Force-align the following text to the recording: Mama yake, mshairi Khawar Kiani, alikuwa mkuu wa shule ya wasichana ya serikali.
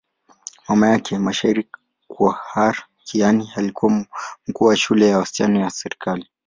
Mama 0.67 0.87
yake, 0.89 1.19
mshairi 1.19 1.67
Khawar 2.15 2.77
Kiani, 3.03 3.49
alikuwa 3.55 4.05
mkuu 4.47 4.65
wa 4.65 4.75
shule 4.77 5.07
ya 5.07 5.17
wasichana 5.17 5.59
ya 5.59 5.69
serikali. 5.69 6.29